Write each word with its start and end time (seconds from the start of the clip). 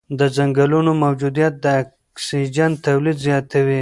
د 0.19 0.21
ځنګلونو 0.37 0.91
موجودیت 1.03 1.53
د 1.63 1.65
اکسیجن 1.81 2.71
تولید 2.85 3.17
زیاتوي. 3.27 3.69